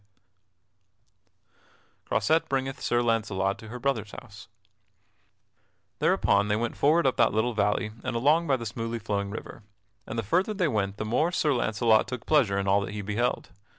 [Sidenote: 0.01 1.53
Croisette 2.07 2.49
bringeth 2.49 2.81
Sir 2.81 3.03
Launcelot 3.03 3.59
to 3.59 3.67
her 3.67 3.77
brother's 3.77 4.09
house] 4.13 4.47
Thereupon 5.99 6.47
they 6.47 6.55
went 6.55 6.75
forward 6.75 7.05
up 7.05 7.17
that 7.17 7.35
little 7.35 7.53
valley, 7.53 7.91
and 8.03 8.15
along 8.15 8.47
by 8.47 8.57
the 8.57 8.65
smoothly 8.65 8.97
flowing 8.97 9.29
river, 9.29 9.61
and 10.07 10.17
the 10.17 10.23
farther 10.23 10.55
they 10.55 10.67
went 10.67 10.97
the 10.97 11.05
more 11.05 11.31
Sir 11.31 11.53
Launcelot 11.53 12.07
took 12.07 12.25
pleasure 12.25 12.57
in 12.57 12.67
all 12.67 12.81
that 12.81 12.93
he 12.93 13.03
beheld. 13.03 13.51